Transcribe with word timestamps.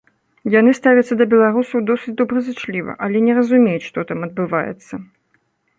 Яны 0.59 0.71
ставяцца 0.79 1.13
да 1.19 1.27
беларусаў 1.33 1.85
досыць 1.91 2.15
добразычліва, 2.23 2.91
але 3.09 3.17
не 3.27 3.33
разумеюць, 3.43 3.87
што 3.91 3.99
там 4.13 4.19
адбываецца. 4.31 4.93